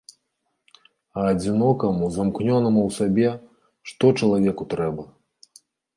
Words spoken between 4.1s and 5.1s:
чалавеку трэба?